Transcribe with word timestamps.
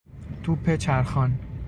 توپ 0.43 0.75
چرخان 0.75 1.39